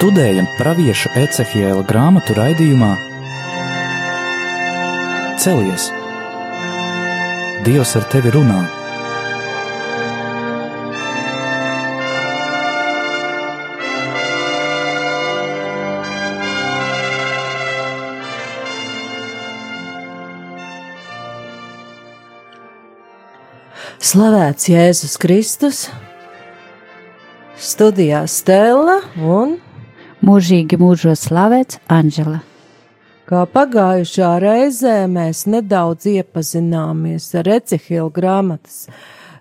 [0.00, 2.94] Studējam pravieša Ecehiela grāmatu raidījumā
[5.36, 5.90] Celies!
[7.66, 8.62] Dievs ar tevi runā!
[24.00, 25.90] Slavēts Jēzus Kristus,
[27.60, 29.60] studijā Stela un
[30.26, 32.40] mūžīgi mūžos slavēts Anģela.
[33.30, 38.88] Kā pagājušā reizē mēs nedaudz iepazināmies ar Ecehila grāmatas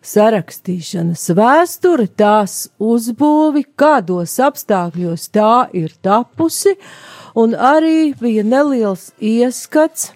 [0.06, 6.78] sarakstīšanas vēsturi, tās uzbūvi, kādos apstākļos tā ir tapusi,
[7.36, 10.14] un arī bija neliels ieskats,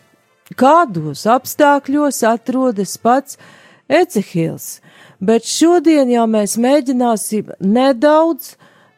[0.55, 3.41] kādos apstākļos atrodas pats
[3.89, 4.79] Ecehils.
[5.23, 8.53] Bet šodien jau mēs mēģināsim nedaudz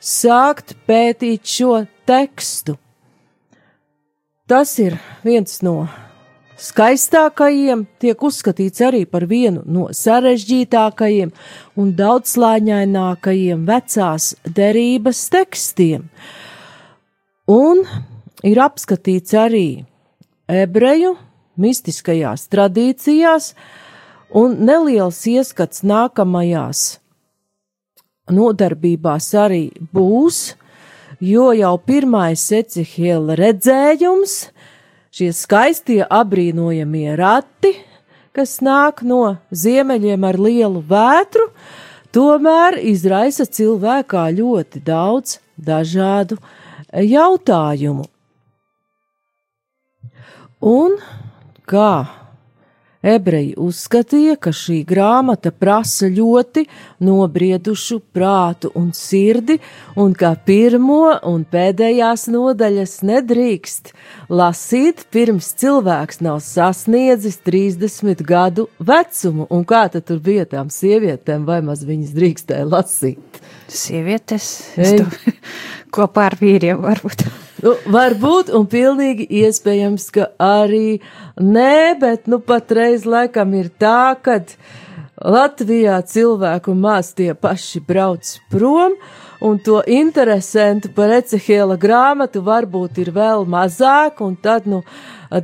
[0.06, 2.78] sākt pētīt šo tekstu.
[4.46, 5.88] Tas ir viens no
[6.62, 11.32] skaistākajiem, tiek uzskatīts arī par vienu no sarežģītākajiem
[11.82, 16.06] un daudzslāņainākajiem vecās derības tekstiem.
[17.50, 17.82] Un
[18.46, 19.68] ir apskatīts arī
[20.46, 21.16] ebreju
[21.58, 23.54] mistiskajās tradīcijās,
[24.36, 26.86] un neliels ieskats nākamajās
[28.32, 30.56] nodarbībās arī būs,
[31.22, 34.38] jo jau pirmais Ecihela redzējums,
[35.16, 37.76] šie skaistie abrīnojamie rati,
[38.36, 41.48] kas nāk no ziemeļiem ar lielu vētru,
[42.16, 46.40] tomēr izraisa cilvēkā ļoti daudz dažādu
[46.92, 48.10] jautājumu.
[50.66, 50.98] Un
[51.70, 52.25] kā
[53.06, 56.64] Ebreji uzskatīja, ka šī grāmata prasa ļoti
[57.06, 59.60] nobriedušu prātu un sirdi,
[60.02, 63.94] un ka pirmo un pēdējās nodaļas nedrīkst
[64.34, 69.46] lasīt, pirms cilvēks nav sasniedzis 30 gadu vecumu.
[69.54, 73.42] Un kā tad tur bija tām sievietēm, vai maz viņas drīkstēja lasīt?
[73.70, 74.50] Sievietes
[75.96, 77.30] kopā ar vīriem varbūt.
[77.64, 81.00] Nu, varbūt, un pilnīgi iespējams, ka arī
[81.40, 84.42] nē, bet nu patreiz laikam ir tā, ka
[85.16, 88.98] Latvijā cilvēku maz tie paši brauc prom,
[89.40, 94.84] un to interesantu par Ecehēla grāmatu varbūt ir vēl mazāk, un tad, nu,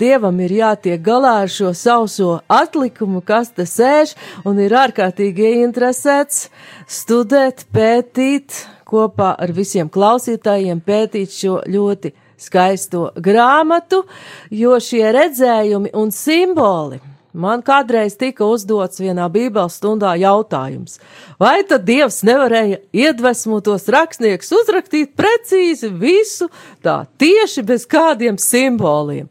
[0.01, 4.13] Dievam ir jātiek galā ar šo sauso atlikumu, kas te sēž,
[4.47, 6.45] un ir ārkārtīgi ieinteresēts
[6.87, 14.03] studēt, pētīt, kopā ar visiem klausītājiem pētīt šo ļoti skaisto grāmatu,
[14.49, 17.01] jo šie redzējumi un simboli
[17.33, 20.99] man kādreiz tika uzdots vienā Bībeles stundā jautājums,
[21.39, 26.49] vai tad Dievs nevarēja iedvesmot tos rakstniekus uzrakstīt precīzi visu
[26.83, 29.29] tā tieši bez kādiem simboliem.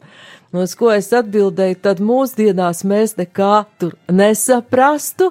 [0.50, 5.28] No ko es atbildēju, tad mūsdienās mēs nekā tur nesaprastu,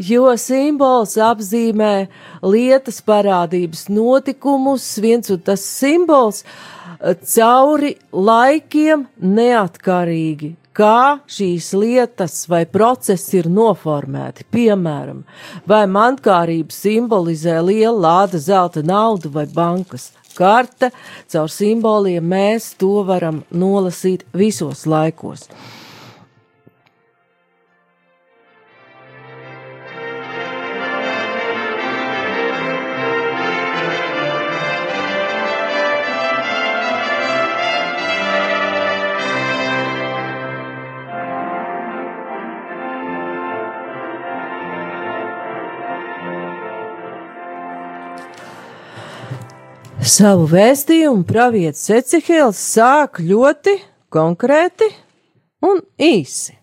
[0.00, 2.06] jo simbols apzīmē
[2.40, 12.62] lietas, parādības, notikumus, viens un tas simbols eh, cauri laikiem neatkarīgi kā šīs lietas vai
[12.64, 14.46] procesi ir noformēti.
[14.56, 15.20] Piemēram,
[15.68, 20.92] vai mankārība simbolizē lielu lāda zelta naudu vai bankas karte,
[21.32, 25.48] caur simboliem mēs to varam nolasīt visos laikos.
[50.02, 53.76] Savu vēstījumu pravietis Ecihēls sāk ļoti
[54.10, 54.88] konkrēti
[55.62, 56.56] un īsi.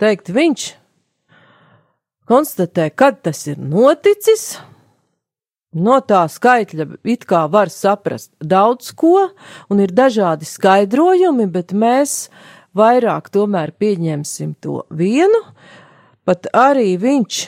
[0.00, 0.64] Teikt, viņš
[2.32, 4.56] konstatē, kad tas ir noticis.
[5.76, 9.28] No tā skaitļa it kā var saprast daudz ko,
[9.68, 12.30] un ir dažādi skaidrojumi, bet mēs
[12.72, 15.44] vairāk tomēr pieņemsim to vienu.
[16.24, 17.46] Pat arī viņš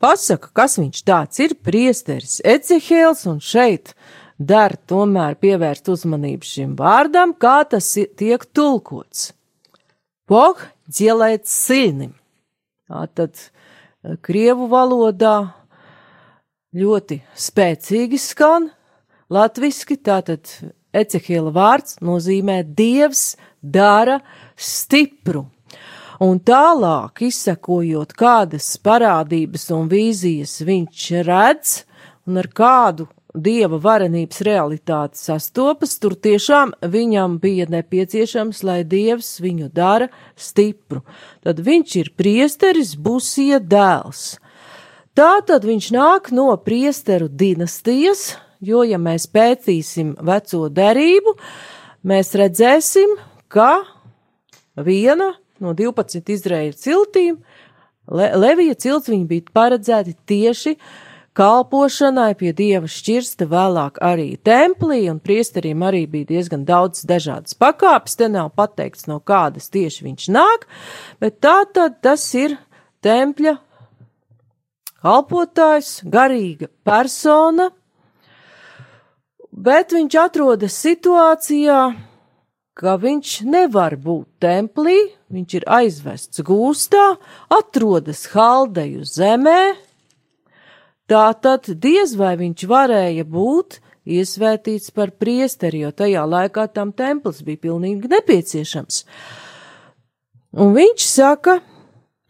[0.00, 3.94] pasaka, kas viņš tāds ir, priesteris Ecehēls, un šeit
[4.40, 9.30] dar tomēr pievērst uzmanību šim vārdam, kā tas tiek tulkots.
[10.30, 12.14] Bog dzielēt silnim.
[12.90, 15.52] Tātad eh, Krievu valodā
[16.74, 18.70] ļoti spēcīgi skan,
[19.30, 20.50] latviski tātad
[20.90, 24.18] Ecehēla vārds nozīmē Dievs dara
[24.58, 25.44] stipru.
[26.20, 31.78] Un tālāk, izsekojot, kādas parādības un vīzijas viņš redz
[32.28, 39.70] un ar kādu dieva varenības realitāte sastopas, tur tiešām viņam bija nepieciešams, lai dievs viņu
[39.72, 41.00] dara stipru.
[41.40, 44.36] Tad viņš ir priesteris, būsie dēls.
[45.16, 51.38] Tā tad viņš nāk no priesteru dinastijas, jo, ja mēs pētīsim veco derību,
[52.04, 53.16] mēs redzēsim,
[53.48, 53.86] ka
[54.76, 57.40] viena no 12 Izraēļa ciltīm,
[58.10, 60.74] Le Levija cilts, viņi bija paredzēti tieši
[61.38, 68.18] kalpošanai pie dieva šķirsta, vēlāk arī templī, un priesteriem arī bija diezgan daudz dažādas pakāpes,
[68.18, 70.66] te nav pateikts, no kādas tieši viņš nāk,
[71.22, 72.58] bet tā tad tas ir
[73.04, 73.56] tempļa
[75.00, 77.70] kalpotājs, garīga persona,
[79.50, 81.80] bet viņš atrodas situācijā,
[82.80, 84.96] ka viņš nevar būt templī,
[85.28, 87.04] viņš ir aizvests gūstā,
[87.52, 89.60] atrodas haldeju zemē,
[91.10, 97.58] Tātad diez vai viņš varēja būt iesvētīts par priesteri, jo tajā laikā tam templis bija
[97.66, 99.00] pilnīgi nepieciešams.
[100.54, 101.56] Un viņš saka,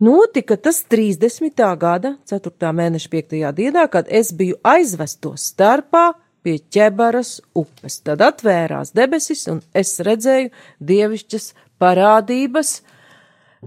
[0.00, 1.60] notika tas 30.
[1.76, 2.72] gada 4.
[2.80, 3.36] mēneša 5.
[3.60, 6.14] dienā, kad es biju aizvesto starpā
[6.45, 8.01] pie ķebaras upes.
[8.05, 12.79] Tad atvērās debesis, un es redzēju dievišķas parādības,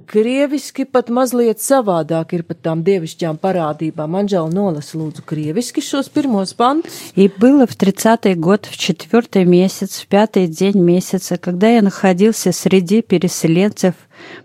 [0.06, 4.14] Krieviski pat mazliet savādāk ir pat tām dievišķām парадībām.
[4.20, 7.12] Анжела, нолас лūdzu кревиски šos pirmos пантус.
[7.16, 12.52] И было в тридцатый год, в четвертый месяц, в пятый день месяца, когда я находился
[12.52, 13.94] среди переселенцев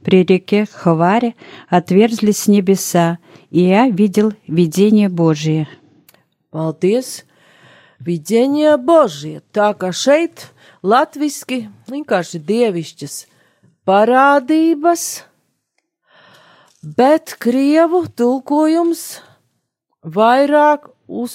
[0.03, 1.35] при реке Хаваре,
[1.69, 3.19] отверзлись небеса,
[3.51, 5.67] и я видел видение Божие.
[6.51, 7.25] Paldies!
[7.98, 10.48] Videnie Božie, tā kā šeit
[10.86, 13.16] latviski vienkārši dievišķas
[13.88, 15.06] parādības,
[16.82, 19.02] bet krievu tulkojums
[20.06, 21.34] vairāk uz,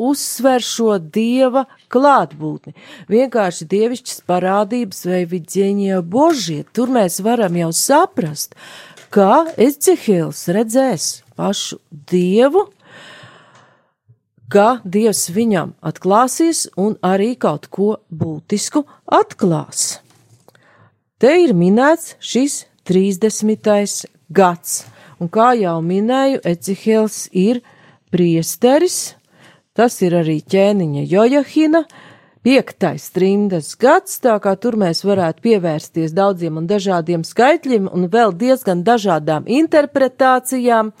[0.00, 2.72] uzsver šo dieva klātbūtni.
[3.12, 8.56] Vienkārši dievišķas parādības vai vidzeņie božie, tur mēs varam jau saprast,
[9.12, 12.66] kā Ezehēls redzēs pašu dievu,
[14.52, 20.00] ka dievs viņam atklāsies un arī kaut ko būtisku atklās.
[21.18, 24.84] Te ir minēts šis 30 gads.
[25.18, 27.62] Un kā jau minēju, Ecihils ir
[28.12, 29.16] priesteris,
[29.72, 31.86] tas ir arī ķēniņa Jojahina,
[32.46, 38.36] piektais trimdas gads, tā kā tur mēs varētu pievērsties daudziem un dažādiem skaitļiem un vēl
[38.36, 40.92] diezgan dažādām interpretācijām,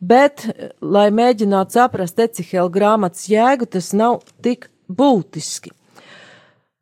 [0.00, 0.46] bet,
[0.80, 5.72] lai mēģinātu saprast Ecihela grāmatas jēgu, tas nav tik būtiski.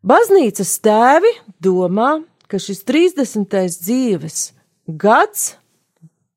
[0.07, 1.33] Baznīcas tēvi
[1.63, 3.57] domā, ka šis 30.
[3.83, 4.43] dzīves
[4.87, 5.57] gads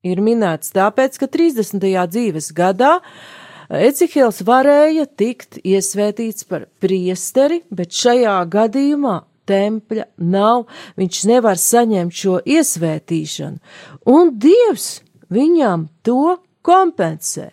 [0.02, 1.84] ir minēts tāpēc, ka 30.
[2.10, 3.00] dzīves gadā
[3.70, 10.66] Ecihils varēja tikt iesvētīts par priesteri, bet šajā gadījumā tempļa nav,
[10.98, 13.62] viņš nevar saņemt šo iesvētīšanu,
[14.10, 17.52] un Dievs viņam to kompensē.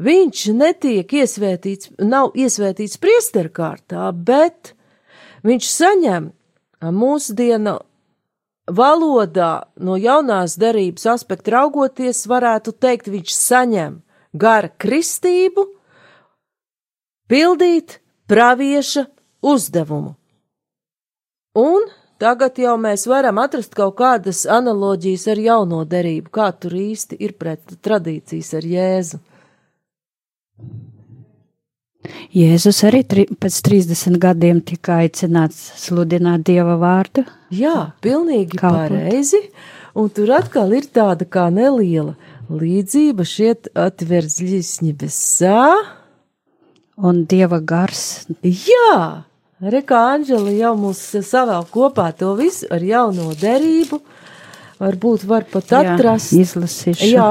[0.00, 4.72] Viņš netiek iesvētīts, nav iesvētīts priesterkārtā, bet
[5.44, 6.30] viņš saņem
[6.96, 7.76] mūsdienu
[8.70, 9.50] valodā
[9.82, 13.98] no jaunās derības aspekta raugoties, varētu teikt, viņš saņem
[14.32, 15.66] gara kristību,
[17.30, 17.98] pildīt
[18.30, 19.04] pravieša
[19.42, 20.14] uzdevumu.
[21.58, 21.88] Un
[22.20, 27.34] tagad jau mēs varam atrast kaut kādas analoģijas ar jauno derību, kā tur īsti ir
[27.40, 29.20] pret tradīcijas ar Jēzu.
[32.30, 37.24] Jēzus arī tri, pēc 30 gadiem tika aicināts sludināt Dieva vārdu.
[37.52, 38.94] Jā, pilnīgi Kalpot.
[38.94, 39.40] pareizi.
[39.98, 42.14] Un tur atkal ir tāda kā neliela
[42.50, 45.64] līdzība šiet atverzļisņi besā.
[47.00, 48.26] Un Dieva gars.
[48.42, 49.24] Jā,
[49.60, 53.98] Reka Anģela jau mums savēl kopā to visu ar jauno derību.
[54.80, 56.32] Varbūt var pat atrast.
[56.32, 57.08] Jā, izlasīšu.
[57.12, 57.26] Jā,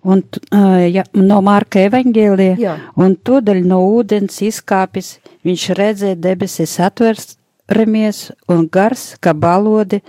[0.00, 0.22] un,
[0.56, 8.64] uh, ja, no Marka evaņģēlija, un tūdaļ no ūdens izkāpis, viņš redzēja debesis atveramies un
[8.72, 10.00] gars, kā balodi,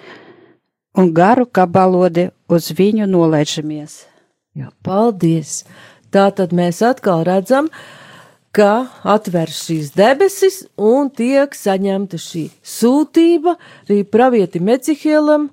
[0.96, 4.06] un garu, kā balodi uz viņu nolaižamies.
[4.56, 5.66] Jā, paldies!
[6.08, 7.68] Tā tad mēs atkal redzam,
[8.55, 15.50] ka atver šīs debesis un tiek saņemta šī sūtība arī pravietim Ecihielam.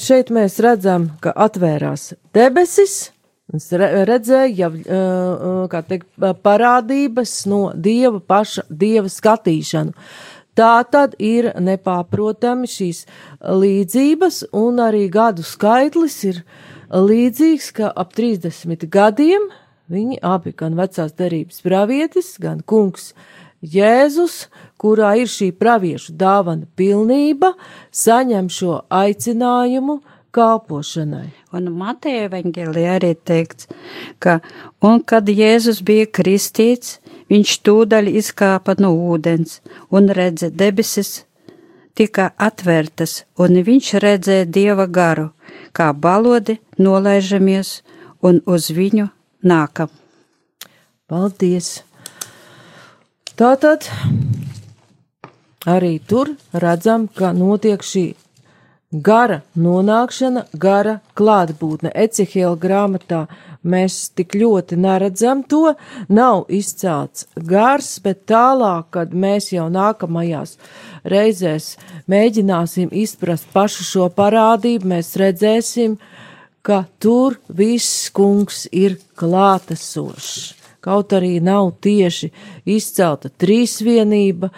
[0.00, 3.10] Šeit mēs redzam, ka atvērās debesis,
[3.52, 6.06] Es redzēju jau teikt,
[6.40, 9.92] parādības no dieva paša, dieva skatīšanu.
[10.56, 13.02] Tā tad ir nepārprotami šīs
[13.44, 16.40] līdzības, un arī gadu skaitlis ir
[16.92, 19.50] līdzīgs, ka ap 30 gadiem
[19.92, 23.12] viņi abi, gan vecās derības pravietis, gan kungs
[23.62, 24.48] Jēzus,
[24.80, 27.52] kurā ir šī praviešu dāvana pilnība,
[27.94, 30.00] saņem šo aicinājumu
[30.34, 31.28] kalpošanai.
[31.54, 33.68] Un Mateja evaņģēlī arī teikts,
[34.18, 34.40] ka,
[34.82, 36.98] un kad Jēzus bija kristīts,
[37.30, 39.60] viņš tūdaļ izkāpa no ūdens
[39.94, 41.22] un redze debesis
[41.94, 45.30] tika atvērtas, un viņš redzēja dieva garu,
[45.76, 47.82] kā balodi nolaižamies
[48.26, 49.90] un uz viņu nākam.
[51.10, 51.82] Paldies!
[53.36, 53.88] Tātad
[55.66, 58.06] arī tur redzam, ka notiek šī
[58.92, 61.92] gara nonākšana, gara klātbūtne.
[61.96, 63.22] Ecehēla grāmatā
[63.64, 65.74] mēs tik ļoti neredzam to,
[66.08, 70.58] nav izcelts gars, bet tālāk, kad mēs jau nākamajās
[71.08, 71.76] reizēs
[72.10, 75.96] mēģināsim izprast pašu šo parādību, mēs redzēsim,
[76.62, 80.54] ka tur viss kungs ir klātesošs.
[80.82, 82.32] Kaut arī nav tieši
[82.66, 84.50] izcelta trīsvienība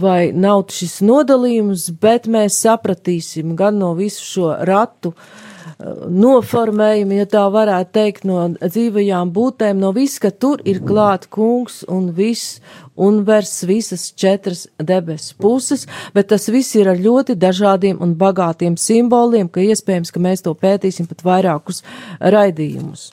[0.00, 5.45] vai nav šis nodalījums, bet mēs sapratīsim gan no visu šo ratu eh,
[5.76, 11.82] noformējumu, ja tā varētu teikt, no dzīvajām būtēm, no viss, ka tur ir klāt kungs
[11.92, 12.60] un viss
[12.96, 15.84] unvers, visas četras debesu puses,
[16.16, 20.56] bet tas viss ir ar ļoti dažādiem un bagātiem simboliem, ka iespējams, ka mēs to
[20.56, 21.84] pētīsim pat vairākus
[22.20, 23.10] raidījumus.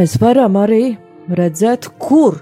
[0.00, 0.94] Mēs varam arī
[1.28, 2.38] redzēt, kur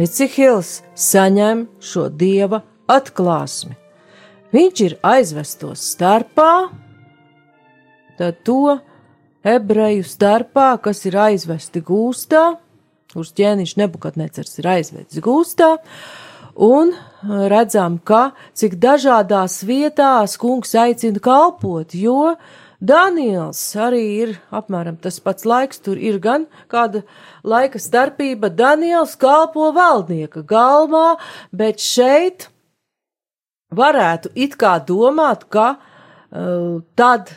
[0.00, 3.74] Ecihils saņem šo dieva atklāsmi.
[4.54, 6.70] Viņš ir aizvestos starpā,
[8.16, 8.78] tad to
[9.44, 12.44] ebreju starpā, kas ir aizvesti gūstā,
[13.12, 15.74] kurš ķēniņš nebukatnecers ir aizvedis gūstā,
[16.54, 16.94] un
[17.52, 22.38] redzam, ka cik dažādās vietās kungs aicina kalpot, jo
[22.78, 27.02] Daniels arī ir apmēram tas pats laiks, tur ir gan kāda
[27.42, 28.52] laika starpība.
[28.54, 31.16] Daniels kalpo valdnieka galvā,
[31.50, 32.46] bet šeit
[33.74, 37.34] varētu it kā domāt, ka uh, tad,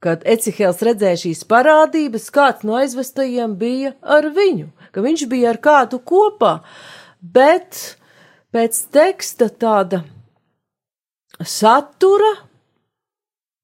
[0.00, 5.60] kad Ecihēls redzēja šīs parādības, kāds no aizvestajiem bija ar viņu, ka viņš bija ar
[5.60, 6.56] kādu kopā,
[7.20, 7.98] bet
[8.48, 10.00] pēc teksta tāda
[11.44, 12.32] satura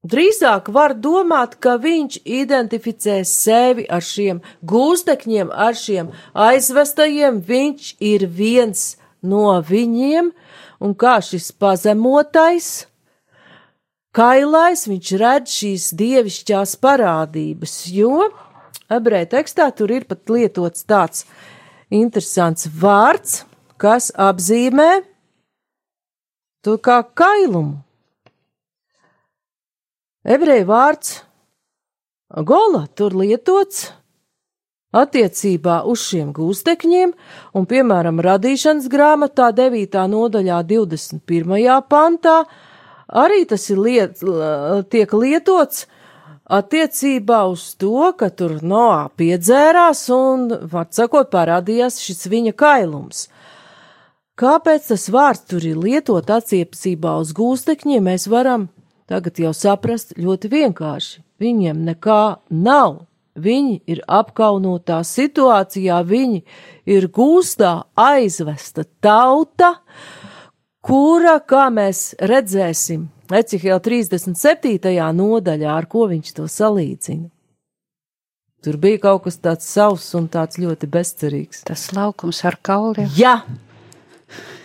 [0.00, 8.24] Drīzāk var domāt, ka viņš identificē sevi ar šiem gūstekņiem, ar šiem aizvestajiem, viņš ir
[8.24, 10.30] viens no viņiem,
[10.80, 12.86] un kā šis pazemotais,
[14.16, 18.30] kailais, viņš redz šīs dievišķās parādības, jo
[18.88, 21.28] ebreju tekstā tur ir pat lietots tāds
[21.92, 23.44] interesants vārds,
[23.76, 25.04] kas apzīmē
[26.64, 27.82] to kā kailumu.
[30.20, 31.22] Ebreju vārds
[32.44, 33.86] gola tur lietots
[34.92, 37.14] attiecībā uz šiem gūstekņiem,
[37.56, 39.96] un, piemēram, radīšanas grāmatā 9.
[40.12, 41.78] nodaļā 21.
[41.88, 42.42] pantā
[43.08, 44.20] arī tas ir liet,
[44.92, 45.86] tiek lietots
[46.50, 53.30] attiecībā uz to, ka tur Noā piedzērās un, var sakot, parādījās šis viņa kailums.
[54.36, 58.68] Kāpēc tas vārds tur ir lietot attiecībā uz gūstekņiem, mēs varam
[59.10, 61.22] tagad jau saprast ļoti vienkārši.
[61.42, 62.24] Viņiem nekā
[62.54, 63.04] nav.
[63.40, 66.42] Viņi ir apkaunotā situācijā, viņi
[66.90, 69.76] ir gūstā aizvesta tauta,
[70.82, 74.96] kura, kā mēs redzēsim, Ecihēla 37.
[75.14, 77.28] nodaļā, ar ko viņš to salīdzina.
[78.60, 81.62] Tur bija kaut kas tāds savs un tāds ļoti bezcerīgs.
[81.64, 83.06] Tas laukums ar kauliem.
[83.16, 83.38] Jā,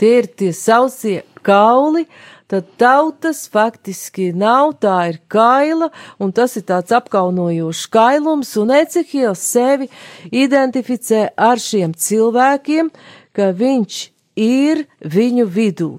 [0.01, 2.03] tie ir tie sausie kauli,
[2.47, 5.89] tad tautas faktiski nav, tā ir kaila,
[6.21, 9.89] un tas ir tāds apkaunojošs kailums, un Ecehils sevi
[10.31, 12.91] identificē ar šiem cilvēkiem,
[13.35, 14.01] ka viņš
[14.39, 15.91] ir viņu vidū.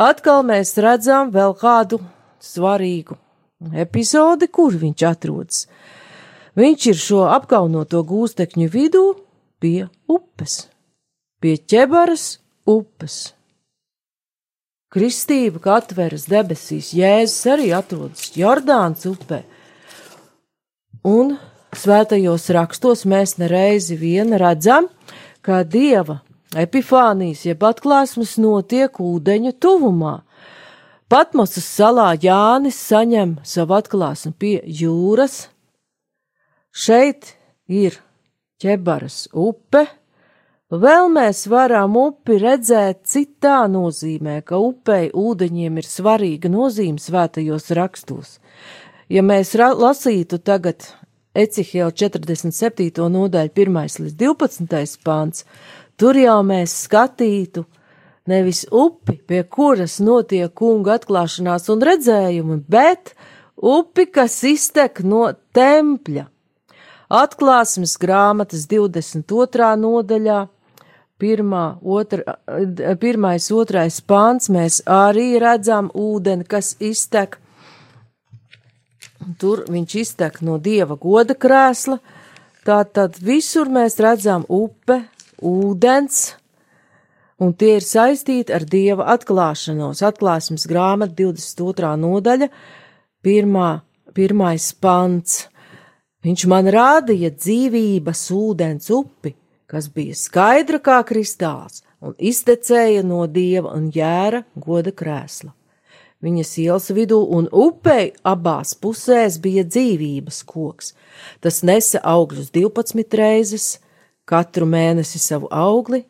[0.00, 2.00] Atkal mēs redzam vēl kādu
[2.40, 3.18] svarīgu
[3.76, 5.66] epizodi, kur viņš atrodas.
[6.56, 9.04] Viņš ir šo apkaunoto gūstekņu vidū
[9.60, 10.64] pie upes,
[11.40, 13.34] pie ķebaras upes.
[14.90, 19.44] Kristība, kā atveras debesīs, Jēzus arī atrodas Jordāns upē.
[21.06, 21.36] Un
[21.78, 24.88] svētajos rakstos mēs nereizi vien redzam,
[25.46, 26.18] kā dieva
[26.58, 30.16] epifānijas, jeb atklāsmes notiek ūdeņu tuvumā.
[31.10, 35.44] Patmosas salā Jānis saņem savu atklāsmi pie jūras.
[36.74, 37.98] Šeit ir
[38.62, 39.86] ķebaras upe.
[40.70, 48.36] Vēl mēs varam upi redzēt citā nozīmē, ka upei ūdeņiem ir svarīga nozīme svētajos rakstos.
[49.10, 50.86] Ja mēs lasītu tagad
[51.34, 53.02] Ecihela 47.
[53.10, 55.02] nodaļu 1 līdz 12.
[55.02, 55.42] pāns,
[55.98, 57.64] tur jau mēs skatītu
[58.30, 63.16] nevis upi, pie kuras notiek kunga atklāšanās un redzējumi, bet
[63.56, 66.28] upi, kas iztek no tempļa.
[67.10, 69.74] Atklāsmes grāmatas 22.
[69.82, 70.40] nodaļā,
[71.20, 72.38] pirmā, otra,
[73.00, 77.38] pirmais, otrais pāns, mēs arī redzam ūdeni, kas iztek
[79.38, 81.98] Tur viņš iztek no dieva goda krēsla.
[82.64, 85.02] Tātad visur mēs redzam upe,
[85.44, 86.20] ūdens,
[87.40, 90.02] un tie ir saistīti ar dieva atklāšanos.
[90.04, 91.92] Atklāsmes grāmata 22.
[92.00, 92.50] nodaļa,
[93.24, 93.70] pirmā,
[94.16, 95.46] pirmais pants.
[96.24, 99.34] Viņš man rādīja dzīvības ūdens upi,
[99.70, 105.52] kas bija skaidra kā kristāls un iztecēja no dieva un jēra goda krēsla.
[106.20, 110.92] Viņas ielas vidū un upei abās pusēs bija dzīvības koks.
[111.40, 113.68] Tas nesa augļus 12 reizes,
[114.28, 116.02] katru mēnesi savu augli,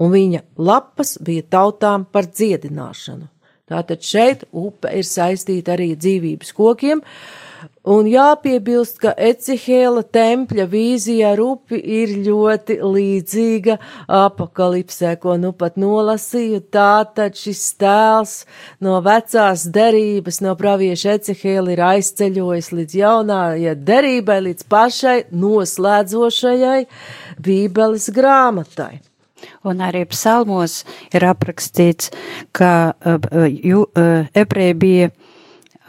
[0.00, 3.28] un viņa lapas bija tautām par dziedināšanu.
[3.70, 7.04] Tātad šeit upe ir saistīta arī dzīvības kokiem,
[7.90, 13.76] Un jāpiebilst, ka Ecihēla tempļa vīzija ar upi ir ļoti līdzīga
[14.20, 16.60] apakalipsē, ko nu pat nolasīju.
[16.72, 18.34] Tātad šis tēls
[18.84, 26.82] no vecās derības, no pravieša Ecihēla ir aizceļojis līdz jaunājai derībai, līdz pašai noslēdzošajai
[27.40, 29.00] Bībeles grāmatai.
[29.64, 30.82] Un arī psalmos
[31.16, 32.12] ir aprakstīts,
[32.56, 35.10] ka uh, uh, uh, ebreji bija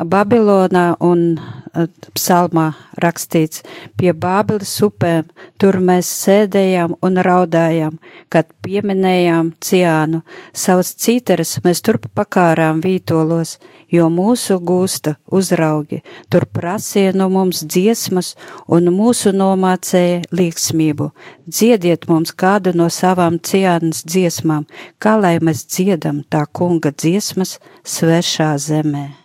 [0.05, 3.61] Babilonā un eh, psalmā rakstīts,
[3.97, 5.27] pie Bābeles upēm
[5.61, 7.99] tur mēs sēdējām un raudājām,
[8.33, 13.57] kad pieminējām ciānu, savas cīteres mēs turp pakārām vītolos,
[13.91, 18.33] jo mūsu gūsta uzraugi, tur prasīja no mums dziesmas
[18.67, 21.11] un mūsu nomācēja līksmību.
[21.45, 28.55] Dziediet mums kādu no savām ciānas dziesmām, kā lai mēs dziedam tā kunga dziesmas svešā
[28.57, 29.20] zemē.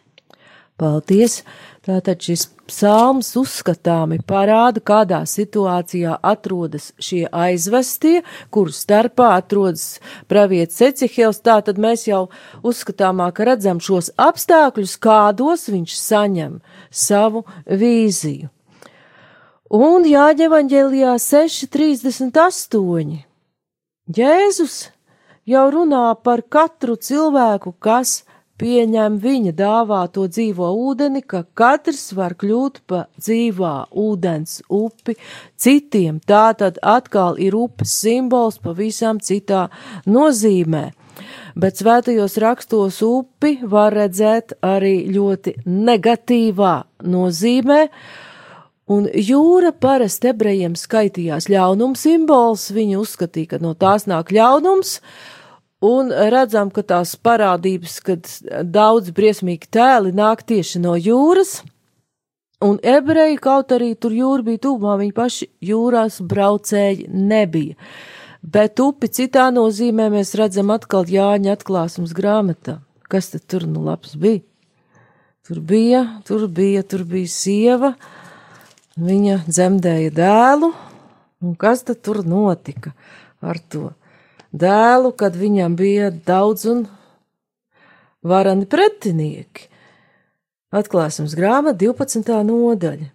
[0.76, 1.40] Paldies!
[1.86, 11.38] Tātad šis psalms uzskatāmi parāda, kādā situācijā atrodas šie aizvestie, kuru starpā atrodas pravietis Ecihils.
[11.46, 12.26] Tātad mēs jau
[12.66, 16.58] uzskatāmāk redzam šos apstākļus, kādos viņš saņem
[16.90, 18.50] savu vīziju.
[19.76, 23.16] Un Jāņevaņģēlijā 6.38.
[24.18, 24.76] Jēzus
[25.46, 28.24] jau runā par katru cilvēku, kas
[28.60, 35.16] pieņem viņa dāvāto dzīvo ūdeni, ka katrs var kļūt pa dzīvā ūdens upi
[35.60, 36.20] citiem.
[36.20, 39.66] Tā tad atkal ir upes simbols pavisam citā
[40.06, 40.90] nozīmē.
[41.56, 46.74] Bet svētajos rakstos upi var redzēt arī ļoti negatīvā
[47.08, 47.78] nozīmē,
[48.92, 55.35] un jūra parasti ebrejiem skaitījās ļaunums simbols, viņi uzskatīja, ka no tās nāk ļaunums, uh,
[55.84, 58.28] Un redzam, ka tās parādības, kad
[58.64, 61.58] daudz briesmīgi tēli nāk tieši no jūras,
[62.64, 67.76] un ebreji, kaut arī tur jūra bija tuvumā, viņi paši jūrās braucēji nebija.
[68.40, 72.78] Bet upi citā nozīmē mēs redzam atkal Jāņa atklāsums grāmatā.
[73.10, 74.40] Kas tad tur nu labs bija?
[75.46, 77.92] Tur bija, tur bija, tur bija sieva,
[78.96, 80.72] viņa dzemdēja dēlu,
[81.44, 82.96] un kas tad tur notika
[83.44, 83.92] ar to?
[84.60, 86.86] Dēlu, kad viņam bija daudz un
[88.26, 89.68] varani pretinieki.
[90.76, 92.32] Atklāsmes grāmata 12.
[92.50, 93.10] nodaļa.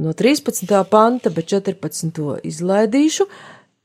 [0.00, 0.70] No 13.
[0.88, 2.20] panta, bet 14.
[2.48, 3.26] izlaidīšu,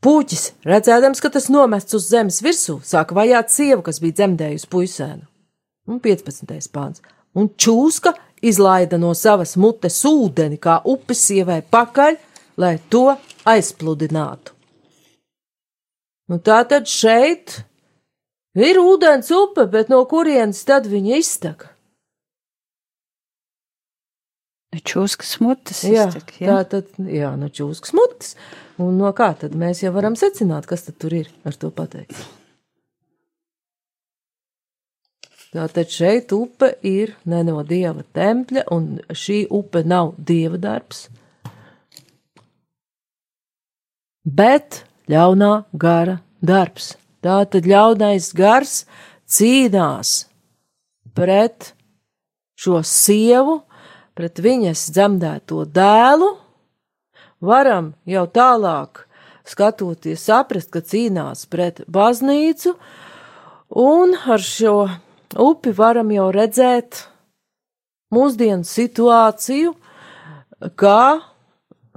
[0.05, 5.23] Pūķis, redzēdams, ka tas nomests uz zemes virsū, sāka vajāt sievu, kas bija dzemdējusi puisēnu.
[5.89, 6.69] Un 15.
[6.73, 7.01] pāns.
[7.33, 8.13] Un čūska
[8.45, 12.19] izlaida no savas mutes ūdeni, kā upes sievai pakaļ,
[12.61, 13.07] lai to
[13.49, 14.54] aizpludinātu.
[16.31, 17.59] Nu, tā tad šeit
[18.57, 21.67] ir ūdens upe, bet no kurienes tad viņa iztek?
[24.75, 25.85] Čūskas mutes.
[25.87, 26.51] Jā, iztek, jā?
[26.51, 28.33] tā tad, jā, no čūskas mutes.
[28.81, 32.17] Un no kā tad mēs jau varam secināt, kas tad tur ir ar to pateikt?
[35.55, 41.05] Tātad šeit upe ir ne no dieva tempļa, un šī upe nav dieva darbs.
[44.25, 46.95] bet ļaunā gara darbs.
[47.25, 48.83] Tātad ļaunais gars
[49.25, 50.27] cīnās
[51.15, 51.73] pret
[52.59, 53.61] šo sievu,
[54.15, 56.35] pret viņas dzemdēto dēlu,
[57.41, 59.05] varam jau tālāk
[59.45, 62.75] skatoties, saprast, ka cīnās pret baznīcu,
[63.69, 64.77] un ar šo
[65.41, 67.05] upi varam jau redzēt
[68.15, 69.75] mūsdienu situāciju,
[70.79, 71.01] kā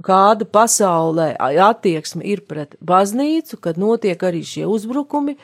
[0.05, 5.35] kāda pasaulē attieksme ir pret baznīcu, kad notiek arī šie uzbrukumi,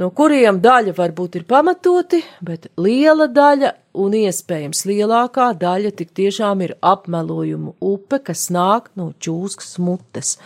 [0.00, 6.64] no kuriem daļa varbūt ir pamatoti, bet liela daļa un iespējams lielākā daļa tik tiešām
[6.66, 10.36] ir apmelojumu upe, kas nāk no čūskas mutes.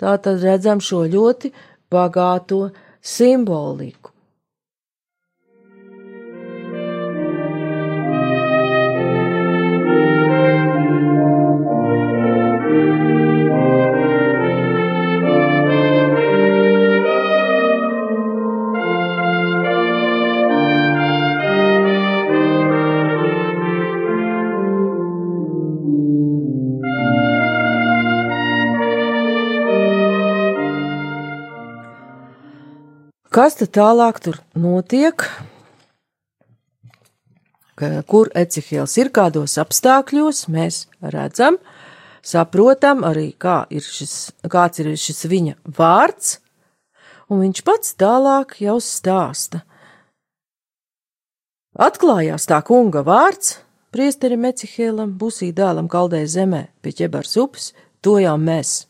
[0.00, 1.52] Tā tad redzam šo ļoti
[1.92, 2.70] bagāto
[3.04, 4.13] simboliku.
[33.34, 35.24] Kas tad tālāk tur notiek?
[38.06, 41.58] Kur Ecihēls ir kādos apstākļos, mēs redzam,
[42.22, 44.14] saprotam arī, kā ir šis,
[44.46, 46.36] kāds ir šis viņa vārds,
[47.26, 49.64] un viņš pats tālāk jau stāsta.
[51.74, 53.56] Atklājās tā kunga vārds,
[53.90, 58.84] priesterim Ecihēlam, busī dēlam kaldē zemē pie ķebars upes, to jau mēs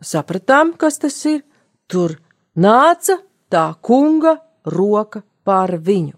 [0.00, 1.44] sapratām, kas tas ir,
[1.84, 2.16] tur
[2.56, 3.20] nāca
[3.52, 6.16] tā kunga roka pār viņu.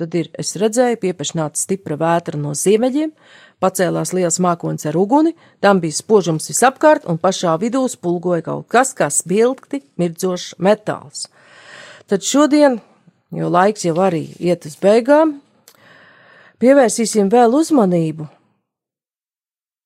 [0.00, 3.12] Tad ir, es redzēju, piepešnāca stipra vētra no ziemeļiem,
[3.62, 8.90] pacēlās liels mākonis ar uguni, tam bija spožums visapkārt, un pašā vidū spulgoja kaut kas,
[8.98, 11.28] kā spilgti mirdzošs metāls.
[12.10, 12.80] Tad šodien,
[13.30, 15.36] jo laiks jau arī iet uz beigām,
[16.58, 18.26] pievērsīsim vēl uzmanību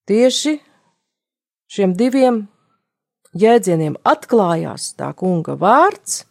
[0.07, 0.57] tieši
[1.73, 2.47] šiem diviem
[3.41, 6.25] jēdzieniem atklājās tā kunga vārds,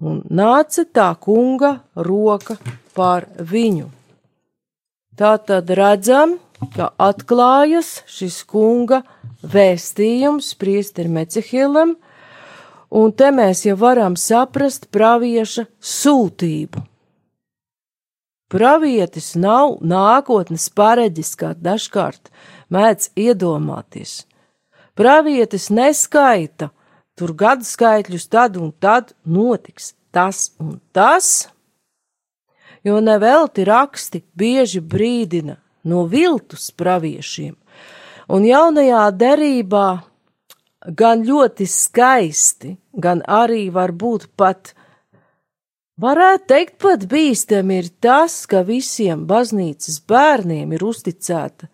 [0.00, 2.58] un nāca tā kunga roka
[2.96, 3.88] pār viņu.
[5.18, 6.36] Tā tad redzam,
[6.74, 9.02] ka atklājas šis kunga
[9.42, 11.96] vēstījums priesteri Mecehilam,
[12.90, 16.84] un te mēs jau varam saprast pravieša sūtību.
[18.48, 22.30] Pravietis nav nākotnes pareģis, kā dažkārt
[22.72, 24.22] mēdz iedomāties.
[24.98, 26.72] Pravietis neskaita.
[27.18, 31.48] Tur gadu skaitļus, tad un tad notiks tas un tas,
[32.86, 35.58] jo nevelti raksti bieži brīdina
[35.88, 37.56] no viltus praviešiem,
[38.30, 39.86] un jaunajā derībā
[40.98, 44.74] gan ļoti skaisti, gan arī varbūt pat
[45.98, 51.66] Varētu teikt, pat bīstami ir tas, ka visiem baznīcas bērniem ir uzticēta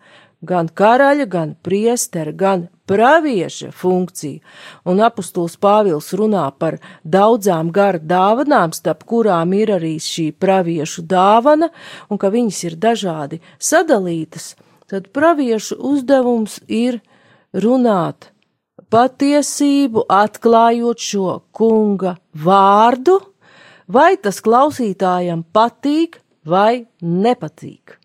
[0.47, 4.41] gan karaļa, gan priestera, gan pravieša funkcija,
[4.85, 11.71] un apustuls Pāvils runā par daudzām gara dāvanām, starp kurām ir arī šī praviešu dāvana,
[12.09, 14.53] un ka viņas ir dažādi sadalītas,
[14.89, 17.01] tad praviešu uzdevums ir
[17.53, 18.29] runāt
[18.93, 23.19] patiesību, atklājot šo kunga vārdu,
[23.87, 27.97] vai tas klausītājam patīk vai nepatīk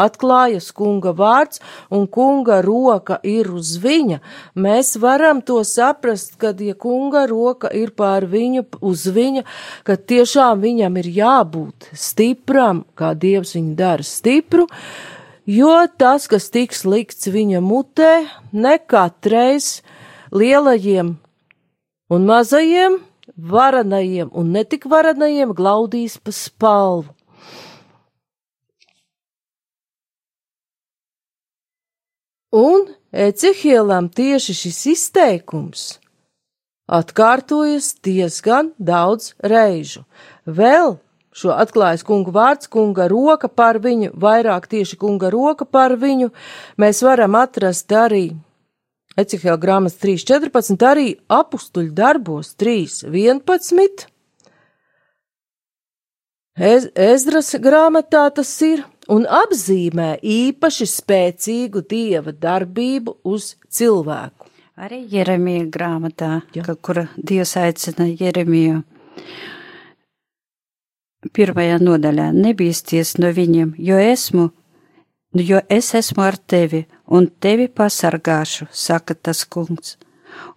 [0.00, 1.60] atklājas kunga vārds
[1.90, 4.20] un kunga roka ir uz viņa,
[4.54, 9.44] mēs varam to saprast, kad, ja kunga roka ir pār viņu, uz viņa,
[9.86, 14.66] ka tiešām viņam ir jābūt stipram, kā Dievs viņu dara stipru,
[15.46, 18.14] jo tas, kas tiks likts viņa mutē,
[18.52, 19.80] nekatreiz
[20.32, 21.16] lielajiem
[22.10, 22.98] un mazajiem,
[23.36, 27.14] varanajiem un netik varanajiem glaudīs pa spalvu.
[32.50, 35.84] Un Ecehielam tieši šis izteikums
[36.90, 40.02] atkārtojas diezgan daudz reižu.
[40.46, 40.96] Vēl
[41.30, 46.32] šo atklājas kunga vārds, kunga roka par viņu, vairāk tieši kunga roka par viņu,
[46.78, 48.32] mēs varam atrast arī
[49.18, 54.06] Ecehela grāmatas 3.14, arī apustuļu darbos 3.11.
[56.60, 64.46] Ez, Ezdras grāmatā tas ir, un apzīmē īpaši spēcīgu dieva darbību uz cilvēku.
[64.80, 68.80] Arī Jeremija grāmatā, ka, kura Dievs aicina Jeremiju.
[71.36, 74.46] Pirmajā nodaļā nebīsties no viņiem, jo esmu,
[75.36, 79.98] jo es esmu ar tevi, un tevi pasargāšu, saka tas kungs.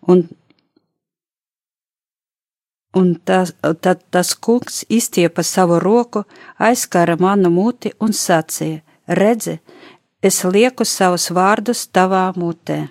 [0.08, 0.24] Un,
[2.94, 6.24] un tas, tad tas kungs izstiepa savu roku,
[6.58, 9.60] aizskara manu muti un sacīja: Redzi,
[10.22, 12.88] es lieku savus vārdus tavā mutē.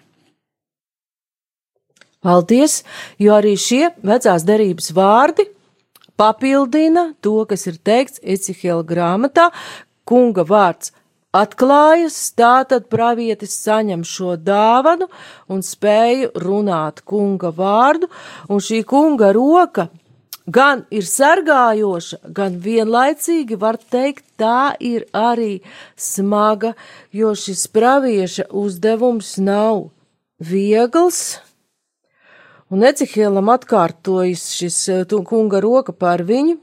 [2.22, 2.82] Paldies,
[3.18, 5.48] jo arī šie vecās derības vārdi
[6.16, 9.48] papildina to, kas ir teikts Ecihela grāmatā,
[10.06, 10.92] kunga vārds
[11.32, 15.08] atklājas, tātad pravietis saņem šo dāvanu
[15.48, 18.10] un spēju runāt kunga vārdu,
[18.48, 19.88] un šī kunga roka
[20.46, 25.62] gan ir sargājoša, gan vienlaicīgi var teikt, tā ir arī
[25.96, 26.74] smaga,
[27.12, 29.88] jo šis pravieša uzdevums nav
[30.42, 31.38] viegls,
[32.72, 36.54] Un Ecihielam atkārtojas šis eh, kunga roka pār viņu,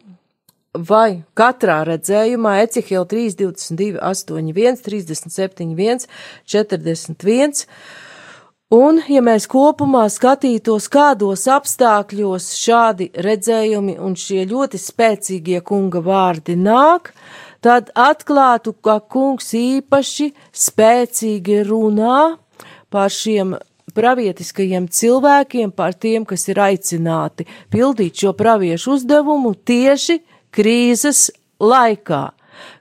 [0.74, 6.06] vai katrā redzējumā Ecihiela 3, 22, 8, 1, 37, 1,
[6.46, 7.66] 41.
[8.70, 16.54] Un, ja mēs kopumā skatītos, kādos apstākļos šādi redzējumi un šie ļoti spēcīgie kunga vārdi
[16.54, 17.10] nāk,
[17.66, 22.38] tad atklātu, ka kungs īpaši spēcīgi runā
[22.94, 23.58] par šiem
[23.98, 30.20] pravietiskajiem cilvēkiem, par tiem, kas ir aicināti pildīt šo praviešu uzdevumu tieši
[30.56, 32.24] krīzes laikā,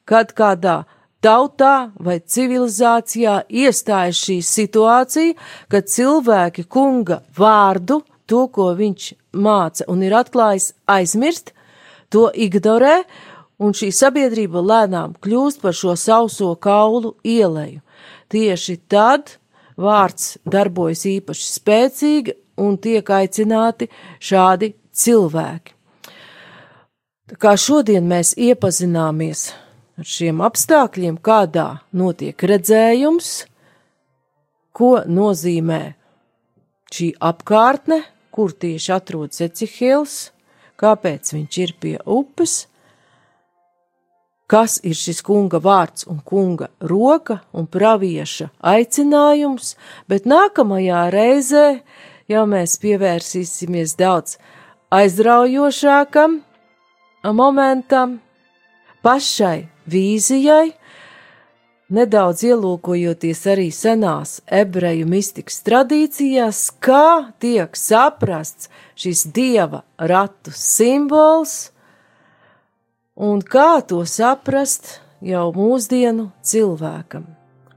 [0.08, 0.82] kad kādā
[1.24, 5.36] tautā vai civilizācijā iestājas šī situācija,
[5.68, 11.54] kad cilvēki kunga vārdu, to, ko viņš māca un ir atklājis, aizmirst,
[12.12, 13.02] to ignorē,
[13.58, 17.80] un šī sabiedrība lēnām kļūst par šo sauso kaulu ieleju.
[18.28, 19.38] Tieši tad
[19.80, 23.88] vārds darbojas īpaši spēcīgi un tiek aicināti
[24.20, 25.77] šādi cilvēki.
[27.28, 29.50] Tā kā šodien mēs iepazināmies
[30.00, 33.32] ar šiem apstākļiem, kādā notiek redzējums,
[34.72, 35.82] ko nozīmē
[36.88, 38.00] šī apkārtne,
[38.32, 40.16] kur tieši atrodas Ecihils,
[40.80, 42.56] kāpēc viņš ir pie upes,
[44.48, 49.74] kas ir šis kunga vārds un kunga roka un pravieša aicinājums,
[50.08, 51.68] bet nākamajā reizē
[52.32, 54.38] jau mēs pievērsīsimies daudz
[54.96, 56.44] aizraujošākam
[57.36, 58.18] momentam,
[59.02, 60.72] pašai vīzijai,
[61.88, 71.70] nedaudz ielūkojoties arī senās ebreju mistikas tradīcijās, kā tiek saprasts šis dieva ratu simbols,
[73.16, 77.26] un kā to saprast jau mūsdienu cilvēkam.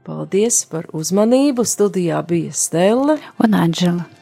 [0.02, 1.62] Paldies par uzmanību!
[1.62, 4.21] Studijā bija Stela un Anģela.